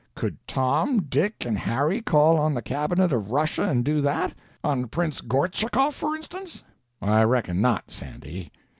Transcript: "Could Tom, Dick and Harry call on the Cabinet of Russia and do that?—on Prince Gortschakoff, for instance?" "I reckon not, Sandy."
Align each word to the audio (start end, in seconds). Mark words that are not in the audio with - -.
"Could 0.15 0.35
Tom, 0.47 1.03
Dick 1.03 1.45
and 1.45 1.55
Harry 1.59 2.01
call 2.01 2.35
on 2.39 2.55
the 2.55 2.63
Cabinet 2.63 3.13
of 3.13 3.29
Russia 3.29 3.69
and 3.69 3.85
do 3.85 4.01
that?—on 4.01 4.87
Prince 4.87 5.21
Gortschakoff, 5.21 5.93
for 5.93 6.15
instance?" 6.15 6.63
"I 7.03 7.21
reckon 7.23 7.61
not, 7.61 7.91
Sandy." 7.91 8.51